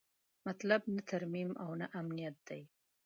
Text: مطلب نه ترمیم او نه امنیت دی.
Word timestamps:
مطلب 0.47 0.81
نه 0.95 1.01
ترمیم 1.09 1.49
او 1.63 1.71
نه 1.79 1.85
امنیت 1.99 2.35
دی. 2.47 2.61